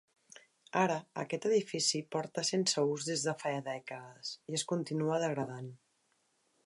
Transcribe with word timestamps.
Ara 0.83 0.95
aquest 1.23 1.43
edifici 1.49 2.01
porta 2.15 2.43
sense 2.49 2.85
ús 2.95 3.05
des 3.11 3.27
de 3.29 3.35
fa 3.45 3.53
dècades 3.69 4.33
i 4.55 4.59
es 4.61 4.65
continua 4.73 5.21
degradant. 5.27 5.71